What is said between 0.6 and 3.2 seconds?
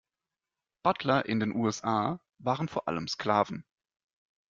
Butler in den U S A waren vor allem